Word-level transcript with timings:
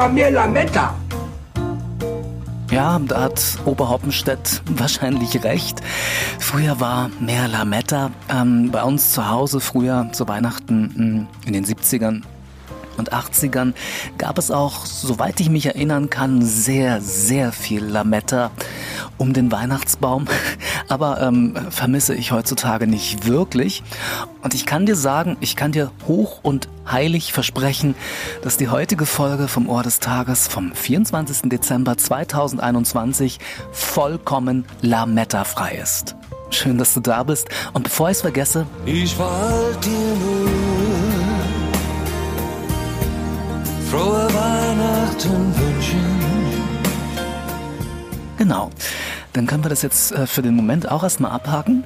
War 0.00 0.08
mehr 0.08 0.30
Lametta. 0.30 0.94
Ja, 2.70 2.98
da 2.98 3.20
hat 3.20 3.58
Oberhoppenstedt 3.66 4.62
wahrscheinlich 4.64 5.44
recht. 5.44 5.82
Früher 6.38 6.80
war 6.80 7.10
mehr 7.20 7.48
Lametta. 7.48 8.10
Ähm, 8.30 8.70
bei 8.70 8.82
uns 8.82 9.12
zu 9.12 9.28
Hause 9.28 9.60
früher 9.60 10.08
zu 10.12 10.26
Weihnachten 10.26 10.94
hm, 10.96 11.28
in 11.44 11.52
den 11.52 11.66
70ern 11.66 12.22
und 12.96 13.12
80ern 13.12 13.74
gab 14.16 14.38
es 14.38 14.50
auch, 14.50 14.86
soweit 14.86 15.38
ich 15.40 15.50
mich 15.50 15.66
erinnern 15.66 16.08
kann, 16.08 16.42
sehr, 16.42 17.00
sehr 17.00 17.52
viel 17.52 17.84
Lametta 17.84 18.50
um 19.18 19.32
den 19.32 19.52
Weihnachtsbaum. 19.52 20.26
Aber 20.90 21.22
ähm, 21.22 21.54
vermisse 21.70 22.16
ich 22.16 22.32
heutzutage 22.32 22.88
nicht 22.88 23.24
wirklich. 23.26 23.84
Und 24.42 24.54
ich 24.54 24.66
kann 24.66 24.86
dir 24.86 24.96
sagen, 24.96 25.36
ich 25.38 25.54
kann 25.54 25.70
dir 25.70 25.92
hoch 26.08 26.40
und 26.42 26.68
heilig 26.90 27.32
versprechen, 27.32 27.94
dass 28.42 28.56
die 28.56 28.68
heutige 28.68 29.06
Folge 29.06 29.46
vom 29.46 29.68
Ohr 29.68 29.84
des 29.84 30.00
Tages 30.00 30.48
vom 30.48 30.74
24. 30.74 31.48
Dezember 31.48 31.96
2021 31.96 33.38
vollkommen 33.70 34.64
Lametta-frei 34.82 35.78
ist. 35.80 36.16
Schön, 36.50 36.76
dass 36.76 36.92
du 36.92 37.00
da 37.00 37.22
bist. 37.22 37.48
Und 37.72 37.84
bevor 37.84 38.10
ich 38.10 38.16
es 38.16 38.22
vergesse, 38.22 38.66
ich 38.84 39.16
wollte 39.16 39.88
dir 39.88 40.16
nur 40.16 40.48
frohe 43.88 44.26
Weihnachten 44.34 45.54
wünschen. 45.56 46.10
Genau. 48.38 48.70
Dann 49.32 49.46
können 49.46 49.64
wir 49.64 49.68
das 49.68 49.82
jetzt 49.82 50.12
äh, 50.12 50.26
für 50.26 50.42
den 50.42 50.54
Moment 50.54 50.90
auch 50.90 51.02
erstmal 51.02 51.30
abhaken. 51.30 51.84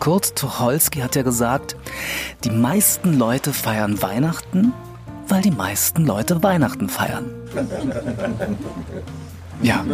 Kurt 0.00 0.36
Tucholsky 0.36 1.00
hat 1.00 1.16
ja 1.16 1.22
gesagt, 1.22 1.76
die 2.44 2.50
meisten 2.50 3.18
Leute 3.18 3.52
feiern 3.52 4.02
Weihnachten, 4.02 4.72
weil 5.28 5.42
die 5.42 5.50
meisten 5.50 6.04
Leute 6.04 6.42
Weihnachten 6.42 6.88
feiern. 6.88 7.30
Ja, 9.62 9.84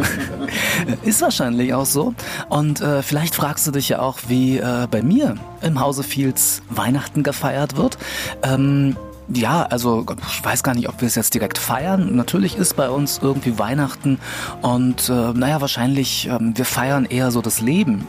ist 1.03 1.21
wahrscheinlich 1.23 1.75
auch 1.75 1.87
so. 1.87 2.15
Und 2.49 2.81
äh, 2.81 3.03
vielleicht 3.03 3.35
fragst 3.35 3.67
du 3.67 3.71
dich 3.71 3.91
ja 3.91 4.01
auch, 4.01 4.19
wie 4.27 4.59
äh, 4.59 4.89
bei 4.91 5.03
mir 5.03 5.37
im 5.63 5.81
Hause 5.81 6.03
Fields 6.03 6.63
Weihnachten 6.71 7.23
gefeiert 7.23 7.77
wird. 7.77 7.99
Ähm, 8.43 8.97
ja, 9.33 9.63
also 9.63 10.05
ich 10.29 10.45
weiß 10.45 10.63
gar 10.63 10.75
nicht, 10.75 10.89
ob 10.89 11.01
wir 11.01 11.09
es 11.09 11.15
jetzt 11.15 11.35
direkt 11.35 11.59
feiern. 11.59 12.17
Natürlich 12.17 12.57
ist 12.57 12.77
bei 12.77 12.91
uns 12.91 13.21
irgendwie 13.23 13.59
Weihnachten 13.59 14.19
und 14.63 15.09
äh, 15.09 15.33
naja, 15.33 15.61
wahrscheinlich, 15.61 16.27
ähm, 16.27 16.57
wir 16.57 16.65
feiern 16.65 17.05
eher 17.05 17.31
so 17.31 17.41
das 17.41 17.61
Leben. 17.61 18.07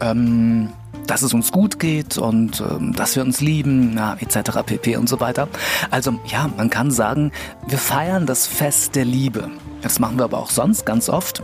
Ähm, 0.00 0.70
dass 1.06 1.22
es 1.22 1.32
uns 1.32 1.52
gut 1.52 1.78
geht 1.78 2.18
und 2.18 2.60
ähm, 2.60 2.92
dass 2.92 3.14
wir 3.14 3.22
uns 3.22 3.40
lieben, 3.40 3.96
ja, 3.96 4.16
etc. 4.18 4.62
pp. 4.66 4.96
und 4.96 5.08
so 5.08 5.20
weiter. 5.20 5.48
Also 5.90 6.18
ja, 6.26 6.50
man 6.56 6.68
kann 6.68 6.90
sagen, 6.90 7.30
wir 7.66 7.78
feiern 7.78 8.26
das 8.26 8.46
Fest 8.46 8.96
der 8.96 9.04
Liebe. 9.04 9.48
Das 9.82 10.00
machen 10.00 10.18
wir 10.18 10.24
aber 10.24 10.38
auch 10.38 10.50
sonst 10.50 10.84
ganz 10.84 11.08
oft. 11.08 11.42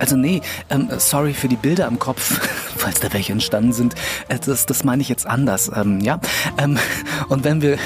Also 0.00 0.16
nee, 0.16 0.42
ähm, 0.70 0.88
sorry 0.98 1.32
für 1.32 1.46
die 1.46 1.56
Bilder 1.56 1.86
im 1.86 2.00
Kopf, 2.00 2.40
falls 2.84 3.00
da 3.00 3.12
welche 3.14 3.32
entstanden 3.32 3.72
sind. 3.72 3.94
Äh, 4.28 4.38
das, 4.38 4.66
das 4.66 4.84
meine 4.84 5.00
ich 5.00 5.08
jetzt 5.08 5.26
anders, 5.26 5.70
ähm, 5.74 6.00
ja. 6.00 6.20
Ähm, 6.58 6.78
und 7.28 7.42
wenn 7.42 7.62
wir, 7.62 7.78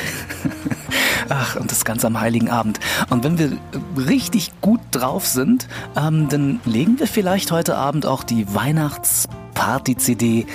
ach, 1.29 1.55
und 1.57 1.71
das 1.71 1.85
Ganze 1.85 2.09
am 2.09 2.21
Heiligen 2.21 2.51
Abend. 2.51 2.81
Und 3.09 3.23
wenn 3.23 3.39
wir 3.39 3.53
richtig 3.97 4.51
gut 4.61 4.81
drauf 4.91 5.25
sind, 5.27 5.69
ähm, 5.97 6.29
dann 6.29 6.61
legen 6.65 6.99
wir 6.99 7.07
vielleicht 7.07 7.53
heute 7.53 7.77
Abend 7.77 8.07
auch 8.07 8.25
die 8.25 8.53
Weihnachtsparty-CD 8.53 10.47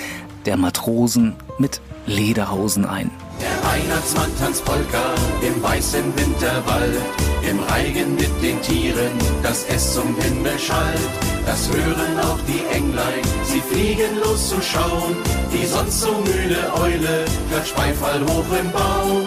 der 0.46 0.58
Matrosen 0.58 1.36
mit 1.58 1.80
Lederhosen 2.06 2.86
ein. 2.86 3.12
Der 3.42 3.70
Weihnachtsmann 3.70 4.32
tanzt 4.40 4.64
Polka 4.64 5.16
im 5.42 5.62
weißen 5.62 6.04
Winterwald, 6.16 7.02
im 7.50 7.60
Reigen 7.60 8.16
mit 8.16 8.32
den 8.42 8.62
Tieren, 8.62 9.12
das 9.42 9.66
es 9.68 9.94
zum 9.94 10.16
Himmel 10.18 10.58
schallt. 10.60 11.10
Das 11.46 11.70
hören 11.70 12.20
auch 12.20 12.40
die 12.48 12.76
Englein, 12.76 13.22
sie 13.44 13.60
fliegen 13.60 14.18
los 14.24 14.50
zu 14.50 14.62
schauen. 14.62 15.16
Die 15.54 15.66
sonst 15.66 16.02
so 16.02 16.12
müde 16.12 16.58
Eule 16.82 17.26
klatscht 17.50 17.76
Beifall 17.76 18.22
hoch 18.22 18.58
im 18.60 18.72
Baum. 18.72 19.26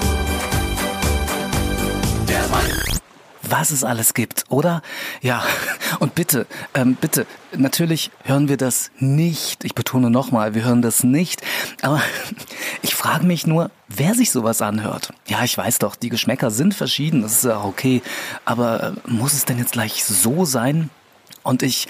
Was 3.51 3.71
es 3.71 3.85
alles 3.85 4.15
gibt, 4.15 4.45
oder? 4.49 4.83
Ja, 5.23 5.43
und 5.99 6.15
bitte, 6.15 6.47
ähm, 6.75 6.97
bitte, 7.01 7.27
natürlich 7.57 8.11
hören 8.25 8.49
wir 8.49 8.57
das 8.57 8.91
nicht. 8.99 9.65
Ich 9.65 9.75
betone 9.75 10.11
nochmal, 10.11 10.55
wir 10.55 10.65
hören 10.65 10.83
das 10.83 11.05
nicht. 11.05 11.43
Aber 11.83 12.01
ich 12.83 12.95
frage 12.95 13.27
mich 13.27 13.47
nur, 13.47 13.71
wer 13.89 14.15
sich 14.15 14.31
sowas 14.31 14.63
anhört. 14.63 15.13
Ja, 15.27 15.45
ich 15.45 15.57
weiß 15.57 15.79
doch, 15.79 15.97
die 15.97 16.09
Geschmäcker 16.09 16.51
sind 16.51 16.75
verschieden, 16.75 17.23
das 17.23 17.33
ist 17.33 17.45
ja 17.45 17.63
okay. 17.63 18.03
Aber 18.45 18.95
äh, 19.07 19.11
muss 19.11 19.33
es 19.33 19.45
denn 19.45 19.59
jetzt 19.59 19.73
gleich 19.73 20.05
so 20.05 20.45
sein? 20.45 20.91
Und 21.43 21.63
ich, 21.63 21.87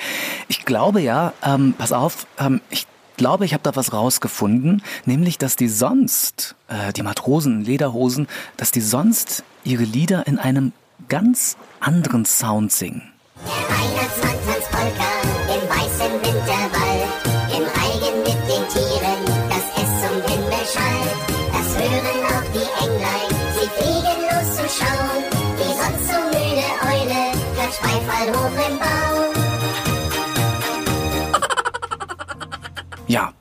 ich 0.49 0.65
glaube 0.65 1.01
ja, 1.01 1.33
ähm, 1.43 1.75
pass 1.77 1.93
auf, 1.93 2.27
ähm, 2.39 2.61
ich 2.69 2.87
glaube, 3.17 3.47
ich 3.47 3.55
habe 3.55 3.63
da 3.63 3.75
was 3.75 3.93
rausgefunden, 3.93 4.83
nämlich, 5.07 5.39
dass 5.39 5.57
die 5.57 5.69
sonst, 5.69 6.55
äh, 6.69 6.93
die 6.93 7.03
Matrosen 7.03 7.65
Lederhosen, 7.65 8.29
dass 8.57 8.71
die 8.71 8.81
sonst 8.81 9.45
ihre 9.65 9.85
Lieder 9.85 10.27
in 10.27 10.39
einem 10.39 10.73
ganz 11.09 11.57
anderen 11.81 12.25
Sound 12.25 12.73
singen. 12.73 13.03
Der 13.45 13.53
Weihnachtsmann 13.53 14.39
tanzt 14.47 14.71
Polka 14.71 15.11
im 15.55 15.63
weißen 15.69 16.13
Winterwald, 16.23 17.11
im 17.57 17.65
Reigen 17.65 18.17
mit 18.23 18.41
den 18.49 18.65
Tieren, 18.73 19.21
das 19.49 19.67
es 19.77 19.91
zum 20.03 20.17
Himmel 20.31 20.65
schallt. 20.73 21.17
Das 21.53 21.69
hören 21.77 22.21
auch 22.27 22.47
die 22.53 22.69
Englein, 22.85 23.31
sie 23.55 23.69
fliegen 23.77 24.21
los 24.31 24.49
zu 24.57 24.65
schauen. 24.79 25.23
Die 25.59 25.73
sonst 25.73 26.07
so 26.11 26.19
müde 26.33 26.69
Eule 26.91 27.23
klatscht 27.55 27.83
Beifall 27.83 28.29
hoch 28.35 28.57
im 28.69 28.77
Baum. 28.79 29.37
Ja, 33.09 33.33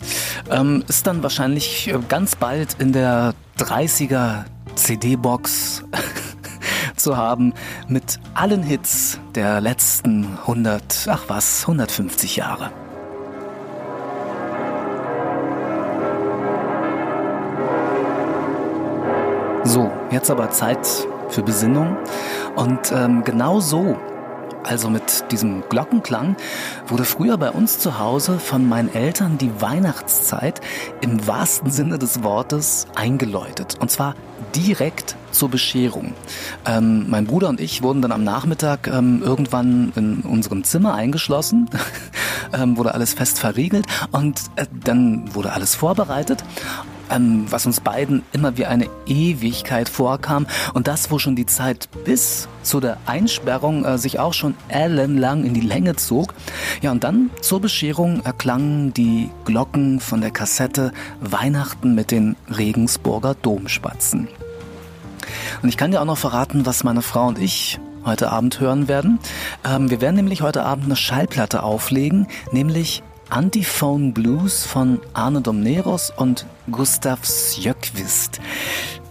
ähm, 0.51 0.83
ist 0.87 1.07
dann 1.07 1.23
wahrscheinlich 1.23 1.87
äh, 1.87 1.99
ganz 2.07 2.35
bald 2.35 2.75
in 2.79 2.93
der 2.93 3.33
30er 3.57 4.45
CD-Box 4.75 5.83
zu 7.05 7.17
haben 7.17 7.53
mit 7.87 8.19
allen 8.33 8.63
Hits 8.63 9.19
der 9.35 9.61
letzten 9.61 10.25
100, 10.39 11.07
ach 11.07 11.25
was, 11.27 11.61
150 11.61 12.35
Jahre. 12.37 12.71
So, 19.63 19.91
jetzt 20.09 20.31
aber 20.31 20.49
Zeit 20.49 20.79
für 21.29 21.43
Besinnung. 21.43 21.95
Und 22.55 22.91
ähm, 22.91 23.23
genau 23.23 23.59
so 23.59 23.97
also 24.65 24.89
mit 24.89 25.31
diesem 25.31 25.63
Glockenklang, 25.69 26.35
wurde 26.87 27.05
früher 27.05 27.37
bei 27.37 27.51
uns 27.51 27.79
zu 27.79 27.99
Hause 27.99 28.39
von 28.39 28.67
meinen 28.67 28.93
Eltern 28.93 29.37
die 29.37 29.51
Weihnachtszeit 29.61 30.61
im 31.01 31.25
wahrsten 31.27 31.71
Sinne 31.71 31.99
des 31.99 32.23
Wortes 32.23 32.87
eingeläutet. 32.95 33.77
Und 33.79 33.91
zwar 33.91 34.15
direkt 34.55 35.15
zur 35.31 35.49
Bescherung. 35.49 36.13
Ähm, 36.65 37.09
mein 37.09 37.25
Bruder 37.25 37.49
und 37.49 37.59
ich 37.59 37.81
wurden 37.81 38.01
dann 38.01 38.11
am 38.11 38.23
Nachmittag 38.23 38.87
ähm, 38.87 39.21
irgendwann 39.23 39.91
in 39.95 40.21
unserem 40.21 40.63
Zimmer 40.63 40.93
eingeschlossen, 40.95 41.69
ähm, 42.53 42.77
wurde 42.77 42.93
alles 42.93 43.13
fest 43.13 43.39
verriegelt 43.39 43.85
und 44.11 44.39
äh, 44.55 44.65
dann 44.83 45.33
wurde 45.35 45.53
alles 45.53 45.75
vorbereitet 45.75 46.43
ähm, 47.09 47.45
was 47.49 47.65
uns 47.65 47.79
beiden 47.79 48.23
immer 48.31 48.57
wie 48.57 48.65
eine 48.65 48.87
Ewigkeit 49.05 49.89
vorkam 49.89 50.47
und 50.73 50.87
das, 50.87 51.11
wo 51.11 51.19
schon 51.19 51.35
die 51.35 51.45
Zeit 51.45 51.89
bis 52.03 52.47
zu 52.63 52.79
der 52.79 52.97
Einsperrung 53.05 53.85
äh, 53.85 53.97
sich 53.97 54.19
auch 54.19 54.33
schon 54.33 54.55
ellenlang 54.67 55.43
in 55.43 55.53
die 55.53 55.61
Länge 55.61 55.95
zog. 55.95 56.33
Ja, 56.81 56.91
und 56.91 57.03
dann 57.03 57.29
zur 57.41 57.61
Bescherung 57.61 58.23
erklangen 58.23 58.93
die 58.93 59.29
Glocken 59.45 59.99
von 59.99 60.21
der 60.21 60.31
Kassette 60.31 60.91
Weihnachten 61.21 61.95
mit 61.95 62.11
den 62.11 62.35
Regensburger 62.49 63.35
Domspatzen. 63.35 64.27
Und 65.61 65.69
ich 65.69 65.77
kann 65.77 65.91
dir 65.91 66.01
auch 66.01 66.05
noch 66.05 66.17
verraten, 66.17 66.65
was 66.65 66.83
meine 66.83 67.01
Frau 67.01 67.27
und 67.27 67.39
ich 67.39 67.79
heute 68.05 68.31
Abend 68.31 68.59
hören 68.59 68.87
werden. 68.87 69.19
Ähm, 69.65 69.89
wir 69.89 70.01
werden 70.01 70.15
nämlich 70.15 70.41
heute 70.41 70.63
Abend 70.63 70.85
eine 70.85 70.95
Schallplatte 70.95 71.63
auflegen, 71.63 72.27
nämlich 72.51 73.03
Antiphone 73.29 74.13
Blues 74.13 74.65
von 74.65 74.99
Arne 75.13 75.41
Domneros 75.41 76.13
und 76.15 76.45
Gustav 76.71 77.25
Sjöckvist. 77.25 78.39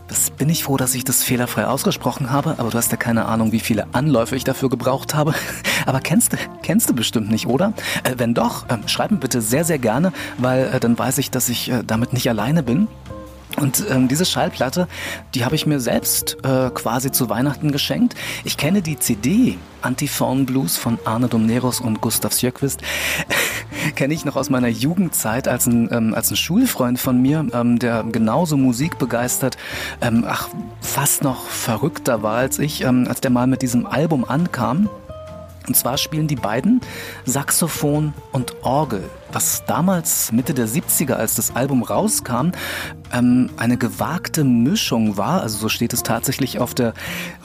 Das 0.07 0.31
bin 0.31 0.49
ich 0.49 0.65
froh, 0.65 0.77
dass 0.77 0.95
ich 0.95 1.03
das 1.03 1.25
fehlerfrei 1.25 1.67
ausgesprochen 1.67 2.31
habe, 2.31 2.55
aber 2.59 2.71
du 2.71 2.79
hast 2.79 2.93
ja 2.93 2.97
keine 2.97 3.25
Ahnung, 3.27 3.51
wie 3.51 3.59
viele 3.61 3.93
Anläufe 3.93 4.37
ich 4.37 4.45
dafür 4.45 4.69
gebraucht 4.69 5.15
habe. 5.15 5.35
Aber 5.87 6.01
kennst 6.01 6.33
du, 6.33 6.37
kennst 6.63 6.89
du 6.89 6.95
bestimmt 6.95 7.31
nicht, 7.31 7.47
oder? 7.47 7.75
Äh, 8.05 8.15
wenn 8.17 8.33
doch, 8.33 8.69
äh, 8.69 8.79
schreib 8.87 9.11
mir 9.11 9.19
bitte 9.19 9.43
sehr, 9.43 9.65
sehr 9.65 9.79
gerne, 9.79 10.13
weil 10.39 10.71
äh, 10.73 10.81
dann 10.81 10.99
weiß 10.99 11.19
ich, 11.19 11.31
dass 11.31 11.51
ich 11.51 11.71
äh, 11.71 11.83
damit 11.85 12.13
nicht 12.13 12.29
alleine 12.29 12.63
bin. 12.63 12.89
Und 13.57 13.85
ähm, 13.91 14.09
diese 14.09 14.25
Schallplatte, 14.25 14.89
die 15.35 15.45
habe 15.45 15.55
ich 15.55 15.67
mir 15.67 15.81
selbst 15.81 16.39
äh, 16.43 16.71
quasi 16.71 17.13
zu 17.13 17.29
Weihnachten 17.29 17.71
geschenkt. 17.71 18.15
Ich 18.45 18.57
kenne 18.57 18.83
die 18.83 18.99
CD 18.99 19.59
Antiphon 19.83 20.47
Blues 20.47 20.77
von 20.77 20.99
Arne 21.05 21.29
Domneros 21.29 21.81
und 21.81 22.01
Gustav 22.01 22.33
Sjöckvist. 22.33 22.81
kenne 23.93 24.15
ich 24.15 24.25
noch 24.25 24.37
aus 24.37 24.51
meiner 24.51 24.69
Jugendzeit 24.69 25.49
als 25.49 25.67
ein, 25.67 25.89
ähm, 25.93 26.15
als 26.15 26.31
ein 26.31 26.37
Schulfreund 26.37 26.99
von 26.99 27.21
mir, 27.21 27.47
ähm, 27.53 27.79
der 27.79 28.05
genauso 28.05 28.57
Musik 28.57 28.99
begeistert, 28.99 29.57
ähm, 30.01 30.25
ach, 30.27 30.49
fast 30.81 31.23
noch 31.23 31.47
verrückter 31.47 32.23
war 32.23 32.37
als 32.37 32.59
ich, 32.59 32.83
ähm, 32.83 33.07
als 33.09 33.21
der 33.21 33.31
mal 33.31 33.47
mit 33.47 33.63
diesem 33.63 33.87
Album 33.87 34.25
ankam. 34.25 34.89
Und 35.67 35.75
zwar 35.77 35.97
spielen 35.97 36.27
die 36.27 36.37
beiden 36.37 36.81
Saxophon 37.25 38.13
und 38.33 38.55
Orgel, 38.63 39.03
was 39.35 39.65
damals 39.67 40.33
Mitte 40.33 40.55
der 40.55 40.69
70er, 40.69 41.15
als 41.15 41.35
das 41.35 41.55
Album 41.57 41.83
rauskam, 41.83 42.53
ähm, 43.13 43.51
eine 43.57 43.77
gewagte 43.77 44.45
Mischung 44.45 45.17
war. 45.17 45.43
Also 45.43 45.59
so 45.59 45.69
steht 45.69 45.93
es 45.93 46.03
tatsächlich 46.03 46.59
auf 46.59 46.75
der 46.75 46.95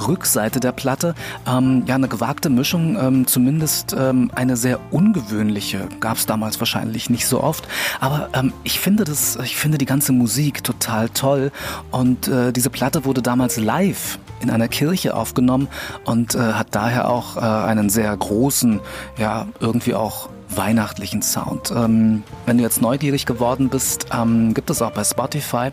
Rückseite 0.07 0.59
der 0.59 0.71
Platte. 0.71 1.15
Ähm, 1.47 1.83
ja, 1.87 1.95
eine 1.95 2.07
gewagte 2.07 2.49
Mischung, 2.49 2.97
ähm, 2.99 3.27
zumindest 3.27 3.95
ähm, 3.97 4.31
eine 4.35 4.55
sehr 4.57 4.79
ungewöhnliche. 4.91 5.87
Gab 5.99 6.17
es 6.17 6.25
damals 6.25 6.59
wahrscheinlich 6.59 7.09
nicht 7.09 7.25
so 7.25 7.41
oft. 7.41 7.67
Aber 7.99 8.29
ähm, 8.33 8.53
ich 8.63 8.79
finde 8.79 9.03
das, 9.03 9.37
ich 9.43 9.55
finde 9.55 9.77
die 9.77 9.85
ganze 9.85 10.11
Musik 10.11 10.63
total 10.63 11.09
toll. 11.09 11.51
Und 11.91 12.27
äh, 12.27 12.51
diese 12.51 12.69
Platte 12.69 13.05
wurde 13.05 13.21
damals 13.21 13.57
live 13.57 14.19
in 14.41 14.49
einer 14.49 14.67
Kirche 14.67 15.15
aufgenommen 15.15 15.67
und 16.05 16.35
äh, 16.35 16.39
hat 16.39 16.67
daher 16.71 17.09
auch 17.09 17.37
äh, 17.37 17.39
einen 17.39 17.89
sehr 17.89 18.15
großen, 18.15 18.79
ja, 19.17 19.47
irgendwie 19.59 19.95
auch 19.95 20.29
weihnachtlichen 20.55 21.21
Sound. 21.21 21.71
Ähm, 21.71 22.23
wenn 22.45 22.57
du 22.57 22.63
jetzt 22.63 22.81
neugierig 22.81 23.25
geworden 23.25 23.69
bist, 23.69 24.07
ähm, 24.11 24.53
gibt 24.53 24.69
es 24.69 24.81
auch 24.81 24.91
bei 24.91 25.03
Spotify. 25.03 25.71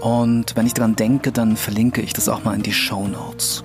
Und 0.00 0.56
wenn 0.56 0.66
ich 0.66 0.74
daran 0.74 0.96
denke, 0.96 1.32
dann 1.32 1.56
verlinke 1.56 2.00
ich 2.00 2.12
das 2.12 2.28
auch 2.28 2.44
mal 2.44 2.54
in 2.54 2.62
die 2.62 2.72
Show 2.72 3.06
Notes. 3.06 3.64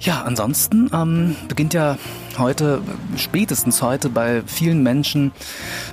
Ja, 0.00 0.22
ansonsten 0.22 0.90
ähm, 0.94 1.36
beginnt 1.48 1.74
ja 1.74 1.98
heute, 2.38 2.80
spätestens 3.16 3.82
heute 3.82 4.08
bei 4.08 4.42
vielen 4.46 4.82
Menschen, 4.82 5.32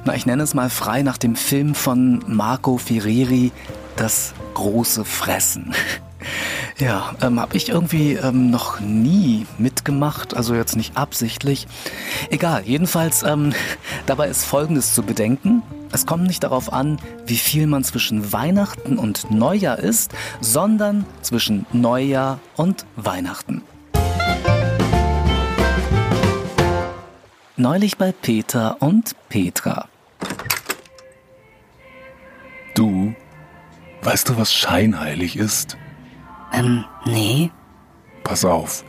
na 0.05 0.15
ich 0.15 0.25
nenne 0.25 0.43
es 0.43 0.53
mal 0.53 0.69
frei 0.69 1.01
nach 1.01 1.17
dem 1.17 1.35
Film 1.35 1.75
von 1.75 2.23
Marco 2.25 2.77
Ferreri, 2.77 3.51
das 3.97 4.33
große 4.53 5.03
Fressen. 5.03 5.73
Ja, 6.79 7.15
ähm, 7.21 7.39
habe 7.39 7.55
ich 7.57 7.69
irgendwie 7.69 8.13
ähm, 8.13 8.51
noch 8.51 8.79
nie 8.79 9.45
mitgemacht, 9.57 10.35
also 10.35 10.53
jetzt 10.53 10.75
nicht 10.75 10.95
absichtlich. 10.95 11.67
Egal, 12.29 12.63
jedenfalls, 12.65 13.23
ähm, 13.23 13.53
dabei 14.05 14.27
ist 14.27 14.43
Folgendes 14.43 14.93
zu 14.93 15.03
bedenken. 15.03 15.63
Es 15.91 16.05
kommt 16.05 16.27
nicht 16.27 16.43
darauf 16.43 16.71
an, 16.71 16.99
wie 17.25 17.37
viel 17.37 17.65
man 17.65 17.83
zwischen 17.83 18.33
Weihnachten 18.33 18.97
und 18.97 19.31
Neujahr 19.31 19.79
isst, 19.79 20.11
sondern 20.41 21.05
zwischen 21.21 21.65
Neujahr 21.71 22.39
und 22.55 22.85
Weihnachten. 22.95 23.63
Neulich 27.55 27.97
bei 27.97 28.11
Peter 28.11 28.77
und 28.81 29.15
Petra. 29.29 29.87
Du, 32.75 33.15
weißt 34.03 34.29
du, 34.29 34.37
was 34.37 34.53
scheinheilig 34.53 35.37
ist? 35.37 35.77
Ähm, 36.53 36.85
nee. 37.05 37.51
Pass 38.23 38.45
auf. 38.45 38.83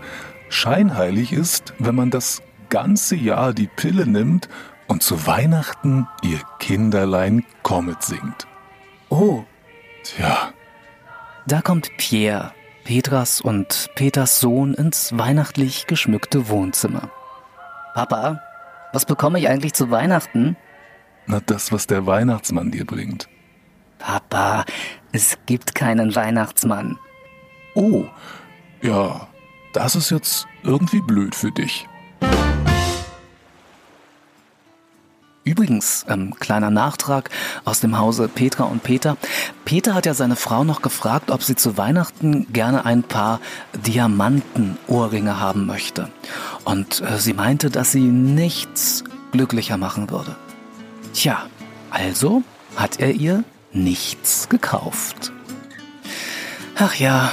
Scheinheilig 0.49 1.33
ist, 1.33 1.75
wenn 1.79 1.95
man 1.95 2.11
das 2.11 2.43
ganze 2.71 3.17
Jahr 3.17 3.53
die 3.53 3.67
Pille 3.67 4.07
nimmt 4.07 4.49
und 4.87 5.03
zu 5.03 5.27
Weihnachten 5.27 6.09
ihr 6.23 6.41
Kinderlein 6.59 7.45
Comet 7.63 8.03
singt. 8.03 8.47
Oh. 9.11 9.45
Tja, 10.05 10.53
Da 11.47 11.61
kommt 11.61 11.91
Pierre, 11.99 12.53
Petras 12.85 13.41
und 13.41 13.91
Peters 13.95 14.41
Sohn, 14.41 14.75
ins 14.75 15.17
weihnachtlich 15.17 15.87
geschmückte 15.87 16.49
Wohnzimmer. 16.49 17.11
Papa, 17.95 18.41
was 18.93 19.05
bekomme 19.05 19.39
ich 19.39 19.49
eigentlich 19.49 19.75
zu 19.75 19.91
Weihnachten? 19.91 20.57
na 21.27 21.41
das, 21.45 21.73
was 21.73 21.87
der 21.87 22.07
Weihnachtsmann 22.07 22.71
dir 22.71 22.87
bringt. 22.87 23.29
Papa, 23.99 24.65
es 25.13 25.37
gibt 25.45 25.75
keinen 25.75 26.15
Weihnachtsmann. 26.15 26.99
Oh, 27.75 28.05
ja, 28.83 29.29
das 29.73 29.95
ist 29.95 30.11
jetzt 30.11 30.47
irgendwie 30.63 31.01
blöd 31.01 31.35
für 31.35 31.51
dich. 31.51 31.87
Übrigens, 35.49 36.05
ähm, 36.11 36.35
kleiner 36.39 36.69
Nachtrag 36.69 37.31
aus 37.65 37.81
dem 37.81 37.97
Hause 37.97 38.29
Petra 38.29 38.65
und 38.65 38.83
Peter. 38.83 39.17
Peter 39.65 39.95
hat 39.95 40.05
ja 40.05 40.13
seine 40.13 40.37
Frau 40.37 40.63
noch 40.63 40.83
gefragt, 40.83 41.31
ob 41.31 41.43
sie 41.43 41.57
zu 41.57 41.79
Weihnachten 41.79 42.53
gerne 42.53 42.85
ein 42.85 43.03
paar 43.03 43.41
Diamantenohrringe 43.73 45.41
haben 45.41 45.65
möchte. 45.65 46.11
Und 46.65 47.01
äh, 47.01 47.17
sie 47.19 47.33
meinte, 47.33 47.71
dass 47.71 47.93
sie 47.93 48.03
nichts 48.03 49.05
glücklicher 49.33 49.79
machen 49.79 50.11
würde. 50.11 50.37
Tja, 51.15 51.47
also 51.89 52.43
hat 52.77 53.01
er 53.01 53.13
ihr 53.13 53.43
nichts 53.73 54.51
gekauft. 54.51 55.33
Ach 56.77 56.95
ja, 56.95 57.33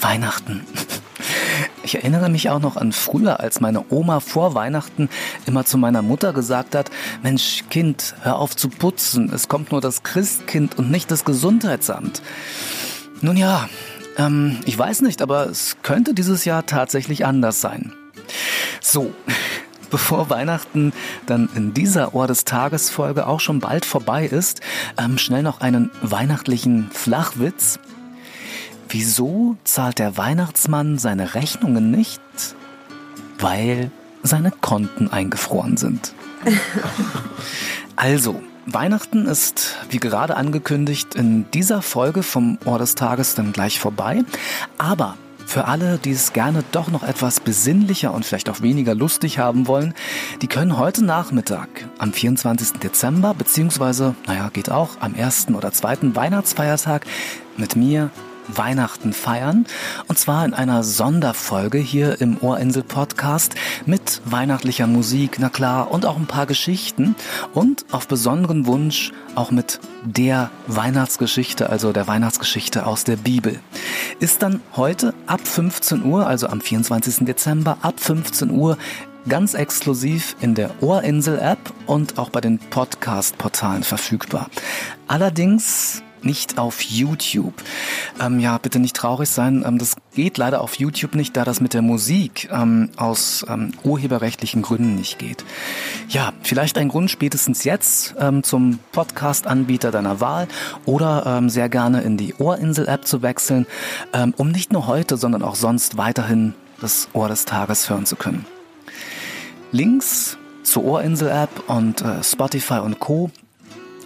Weihnachten. 0.00 0.66
Ich 1.82 1.94
erinnere 1.94 2.28
mich 2.28 2.50
auch 2.50 2.60
noch 2.60 2.76
an 2.76 2.92
früher, 2.92 3.40
als 3.40 3.60
meine 3.60 3.84
Oma 3.90 4.20
vor 4.20 4.54
Weihnachten 4.54 5.08
immer 5.46 5.64
zu 5.64 5.78
meiner 5.78 6.02
Mutter 6.02 6.32
gesagt 6.32 6.74
hat, 6.74 6.90
Mensch, 7.22 7.64
Kind, 7.70 8.14
hör 8.22 8.36
auf 8.36 8.54
zu 8.54 8.68
putzen, 8.68 9.30
es 9.32 9.48
kommt 9.48 9.72
nur 9.72 9.80
das 9.80 10.02
Christkind 10.02 10.78
und 10.78 10.90
nicht 10.90 11.10
das 11.10 11.24
Gesundheitsamt. 11.24 12.22
Nun 13.22 13.36
ja, 13.36 13.68
ähm, 14.18 14.58
ich 14.66 14.78
weiß 14.78 15.02
nicht, 15.02 15.22
aber 15.22 15.46
es 15.46 15.78
könnte 15.82 16.14
dieses 16.14 16.44
Jahr 16.44 16.66
tatsächlich 16.66 17.26
anders 17.26 17.60
sein. 17.60 17.92
So, 18.80 19.12
bevor 19.90 20.30
Weihnachten 20.30 20.92
dann 21.26 21.48
in 21.54 21.74
dieser 21.74 22.14
Ohr 22.14 22.26
des 22.26 22.44
Tages 22.44 22.90
Folge 22.90 23.26
auch 23.26 23.40
schon 23.40 23.60
bald 23.60 23.84
vorbei 23.84 24.26
ist, 24.26 24.60
ähm, 24.98 25.18
schnell 25.18 25.42
noch 25.42 25.60
einen 25.60 25.90
weihnachtlichen 26.02 26.90
Flachwitz. 26.92 27.78
Wieso 28.92 29.56
zahlt 29.62 30.00
der 30.00 30.16
Weihnachtsmann 30.16 30.98
seine 30.98 31.36
Rechnungen 31.36 31.92
nicht? 31.92 32.20
Weil 33.38 33.92
seine 34.24 34.50
Konten 34.50 35.08
eingefroren 35.08 35.76
sind. 35.76 36.12
Also, 37.94 38.42
Weihnachten 38.66 39.26
ist, 39.26 39.76
wie 39.90 39.98
gerade 39.98 40.36
angekündigt, 40.36 41.14
in 41.14 41.48
dieser 41.52 41.82
Folge 41.82 42.22
vom 42.22 42.58
Ohr 42.64 42.78
des 42.78 42.96
Tages 42.96 43.34
dann 43.34 43.52
gleich 43.52 43.78
vorbei. 43.78 44.24
Aber 44.78 45.16
für 45.46 45.66
alle, 45.66 45.98
die 45.98 46.12
es 46.12 46.32
gerne 46.32 46.64
doch 46.72 46.88
noch 46.88 47.02
etwas 47.02 47.40
besinnlicher 47.40 48.12
und 48.12 48.24
vielleicht 48.24 48.48
auch 48.48 48.60
weniger 48.60 48.94
lustig 48.94 49.38
haben 49.38 49.68
wollen, 49.68 49.94
die 50.42 50.46
können 50.46 50.78
heute 50.78 51.04
Nachmittag 51.04 51.68
am 51.98 52.12
24. 52.12 52.80
Dezember, 52.80 53.34
beziehungsweise, 53.34 54.14
naja, 54.26 54.48
geht 54.52 54.70
auch 54.70 54.90
am 55.00 55.14
ersten 55.14 55.54
oder 55.54 55.72
zweiten 55.72 56.16
Weihnachtsfeiertag 56.16 57.06
mit 57.56 57.76
mir 57.76 58.10
Weihnachten 58.56 59.12
feiern. 59.12 59.66
Und 60.08 60.18
zwar 60.18 60.44
in 60.44 60.54
einer 60.54 60.82
Sonderfolge 60.82 61.78
hier 61.78 62.20
im 62.20 62.38
Ohrinsel 62.40 62.82
Podcast 62.82 63.54
mit 63.86 64.20
weihnachtlicher 64.24 64.86
Musik, 64.86 65.36
na 65.38 65.48
klar, 65.48 65.90
und 65.90 66.06
auch 66.06 66.16
ein 66.16 66.26
paar 66.26 66.46
Geschichten. 66.46 67.14
Und 67.54 67.84
auf 67.90 68.08
besonderen 68.08 68.66
Wunsch 68.66 69.12
auch 69.34 69.50
mit 69.50 69.80
der 70.04 70.50
Weihnachtsgeschichte, 70.66 71.70
also 71.70 71.92
der 71.92 72.06
Weihnachtsgeschichte 72.06 72.86
aus 72.86 73.04
der 73.04 73.16
Bibel. 73.16 73.58
Ist 74.18 74.42
dann 74.42 74.60
heute 74.76 75.14
ab 75.26 75.40
15 75.46 76.04
Uhr, 76.04 76.26
also 76.26 76.48
am 76.48 76.60
24. 76.60 77.26
Dezember, 77.26 77.78
ab 77.82 78.00
15 78.00 78.50
Uhr 78.50 78.76
ganz 79.28 79.54
exklusiv 79.54 80.36
in 80.40 80.54
der 80.54 80.70
Ohrinsel-App 80.82 81.58
und 81.86 82.18
auch 82.18 82.30
bei 82.30 82.40
den 82.40 82.58
Podcast-Portalen 82.58 83.82
verfügbar. 83.82 84.48
Allerdings 85.08 86.02
nicht 86.24 86.58
auf 86.58 86.82
YouTube. 86.82 87.54
Ähm, 88.20 88.40
ja, 88.40 88.58
bitte 88.58 88.78
nicht 88.78 88.96
traurig 88.96 89.28
sein. 89.28 89.64
Ähm, 89.66 89.78
das 89.78 89.96
geht 90.14 90.38
leider 90.38 90.60
auf 90.60 90.76
YouTube 90.76 91.14
nicht, 91.14 91.36
da 91.36 91.44
das 91.44 91.60
mit 91.60 91.74
der 91.74 91.82
Musik 91.82 92.48
ähm, 92.52 92.90
aus 92.96 93.44
ähm, 93.48 93.72
urheberrechtlichen 93.82 94.62
Gründen 94.62 94.94
nicht 94.94 95.18
geht. 95.18 95.44
Ja, 96.08 96.32
vielleicht 96.42 96.78
ein 96.78 96.88
Grund 96.88 97.10
spätestens 97.10 97.64
jetzt 97.64 98.14
ähm, 98.18 98.42
zum 98.42 98.78
Podcast-Anbieter 98.92 99.90
deiner 99.90 100.20
Wahl 100.20 100.48
oder 100.84 101.24
ähm, 101.26 101.48
sehr 101.48 101.68
gerne 101.68 102.02
in 102.02 102.16
die 102.16 102.34
Ohrinsel-App 102.34 103.06
zu 103.06 103.22
wechseln, 103.22 103.66
um 104.36 104.50
nicht 104.50 104.72
nur 104.72 104.86
heute, 104.86 105.16
sondern 105.16 105.42
auch 105.42 105.54
sonst 105.54 105.96
weiterhin 105.96 106.54
das 106.80 107.08
Ohr 107.12 107.28
des 107.28 107.44
Tages 107.44 107.88
hören 107.88 108.06
zu 108.06 108.16
können. 108.16 108.44
Links 109.72 110.38
zur 110.62 110.84
Ohrinsel-App 110.84 111.68
und 111.68 112.02
äh, 112.02 112.22
Spotify 112.22 112.78
und 112.80 112.98
Co. 113.00 113.30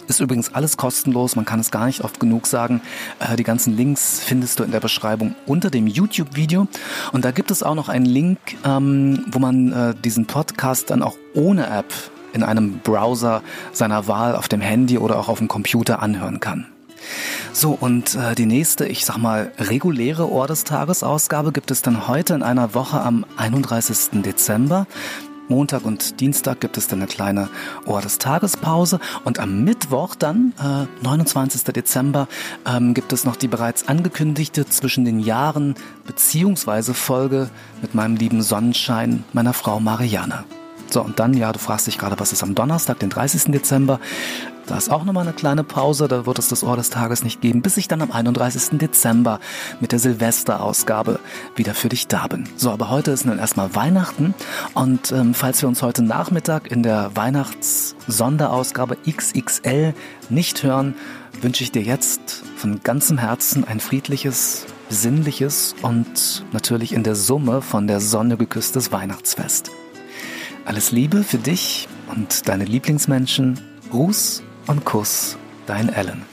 Ist 0.07 0.19
übrigens 0.19 0.53
alles 0.53 0.77
kostenlos, 0.77 1.35
man 1.35 1.45
kann 1.45 1.59
es 1.59 1.71
gar 1.71 1.85
nicht 1.85 2.01
oft 2.01 2.19
genug 2.19 2.47
sagen. 2.47 2.81
Äh, 3.19 3.35
die 3.35 3.43
ganzen 3.43 3.75
Links 3.75 4.21
findest 4.23 4.59
du 4.59 4.63
in 4.63 4.71
der 4.71 4.79
Beschreibung 4.79 5.35
unter 5.45 5.69
dem 5.69 5.87
YouTube-Video. 5.87 6.67
Und 7.11 7.25
da 7.25 7.31
gibt 7.31 7.51
es 7.51 7.63
auch 7.63 7.75
noch 7.75 7.89
einen 7.89 8.05
Link, 8.05 8.39
ähm, 8.63 9.25
wo 9.31 9.39
man 9.39 9.71
äh, 9.71 9.95
diesen 9.95 10.25
Podcast 10.25 10.89
dann 10.89 11.01
auch 11.01 11.17
ohne 11.33 11.67
App 11.67 11.93
in 12.33 12.43
einem 12.43 12.79
Browser 12.79 13.41
seiner 13.71 14.07
Wahl 14.07 14.35
auf 14.35 14.47
dem 14.47 14.61
Handy 14.61 14.97
oder 14.97 15.17
auch 15.17 15.29
auf 15.29 15.39
dem 15.39 15.47
Computer 15.47 16.01
anhören 16.01 16.39
kann. 16.39 16.67
So, 17.53 17.71
und 17.71 18.15
äh, 18.15 18.35
die 18.35 18.45
nächste, 18.45 18.85
ich 18.85 19.05
sag 19.05 19.17
mal, 19.17 19.51
reguläre 19.57 20.29
Ohr 20.29 20.47
des 20.47 20.65
Tages 20.65 21.03
Ausgabe 21.03 21.51
gibt 21.51 21.71
es 21.71 21.81
dann 21.81 22.07
heute 22.07 22.33
in 22.33 22.43
einer 22.43 22.73
Woche 22.73 22.99
am 22.99 23.25
31. 23.37 24.21
Dezember. 24.21 24.87
Montag 25.47 25.85
und 25.85 26.19
Dienstag 26.19 26.59
gibt 26.59 26.77
es 26.77 26.87
dann 26.87 26.99
eine 26.99 27.07
kleine 27.07 27.49
Ohr 27.85 28.01
des 28.01 28.17
Tages 28.17 28.57
Pause 28.57 28.99
und 29.23 29.39
am 29.39 29.63
Mittwoch 29.63 30.15
dann, 30.15 30.53
äh, 30.59 30.85
29. 31.03 31.73
Dezember, 31.73 32.27
ähm, 32.65 32.93
gibt 32.93 33.13
es 33.13 33.25
noch 33.25 33.35
die 33.35 33.47
bereits 33.47 33.87
angekündigte 33.87 34.65
zwischen 34.65 35.05
den 35.05 35.19
Jahren 35.19 35.75
beziehungsweise 36.05 36.93
Folge 36.93 37.49
mit 37.81 37.95
meinem 37.95 38.15
lieben 38.15 38.41
Sonnenschein, 38.41 39.23
meiner 39.33 39.53
Frau 39.53 39.79
Marianne. 39.79 40.43
So, 40.95 41.01
und 41.01 41.19
dann, 41.19 41.33
ja, 41.33 41.51
du 41.51 41.59
fragst 41.59 41.87
dich 41.87 41.97
gerade, 41.97 42.17
was 42.21 42.31
ist 42.31 42.41
am 42.41 42.55
Donnerstag, 42.55 42.99
den 42.99 43.09
30. 43.09 43.51
Dezember? 43.51 43.99
Da 44.65 44.77
ist 44.77 44.89
auch 44.89 45.03
nochmal 45.03 45.23
eine 45.23 45.33
kleine 45.33 45.65
Pause, 45.65 46.07
da 46.07 46.25
wird 46.25 46.39
es 46.39 46.47
das 46.47 46.63
Ohr 46.63 46.77
des 46.77 46.89
Tages 46.89 47.21
nicht 47.21 47.41
geben, 47.41 47.61
bis 47.61 47.75
ich 47.75 47.89
dann 47.89 48.01
am 48.01 48.13
31. 48.13 48.79
Dezember 48.79 49.41
mit 49.81 49.91
der 49.91 49.99
Silvesterausgabe 49.99 51.19
wieder 51.57 51.73
für 51.73 51.89
dich 51.89 52.07
da 52.07 52.27
bin. 52.27 52.47
So, 52.55 52.71
aber 52.71 52.89
heute 52.89 53.11
ist 53.11 53.25
nun 53.25 53.39
erstmal 53.39 53.75
Weihnachten 53.75 54.33
und 54.73 55.11
ähm, 55.11 55.33
falls 55.33 55.61
wir 55.61 55.67
uns 55.67 55.81
heute 55.81 56.01
Nachmittag 56.01 56.71
in 56.71 56.81
der 56.81 57.11
Weihnachts-Sonderausgabe 57.13 58.95
XXL 59.05 59.93
nicht 60.29 60.63
hören, 60.63 60.95
wünsche 61.41 61.65
ich 61.65 61.73
dir 61.73 61.81
jetzt 61.81 62.41
von 62.55 62.79
ganzem 62.83 63.17
Herzen 63.17 63.65
ein 63.65 63.81
friedliches, 63.81 64.65
besinnliches 64.87 65.75
und 65.81 66.45
natürlich 66.53 66.93
in 66.93 67.03
der 67.03 67.15
Summe 67.15 67.61
von 67.61 67.85
der 67.85 67.99
Sonne 67.99 68.37
geküsstes 68.37 68.93
Weihnachtsfest. 68.93 69.71
Alles 70.65 70.91
Liebe 70.91 71.23
für 71.23 71.37
dich 71.37 71.87
und 72.07 72.47
deine 72.47 72.65
Lieblingsmenschen. 72.65 73.59
Gruß 73.91 74.43
und 74.65 74.83
Kuss, 74.83 75.37
dein 75.67 75.89
Ellen. 75.89 76.23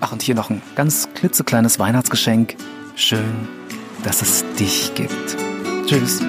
Ach, 0.00 0.12
und 0.12 0.22
hier 0.22 0.36
noch 0.36 0.50
ein 0.50 0.62
ganz 0.76 1.08
klitzekleines 1.14 1.80
Weihnachtsgeschenk. 1.80 2.56
Schön, 2.94 3.48
dass 4.04 4.22
es 4.22 4.44
dich 4.54 4.94
gibt. 4.94 5.36
Tschüss. 5.86 6.22